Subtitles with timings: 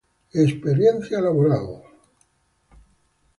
[0.45, 1.67] Experiencia Laboral.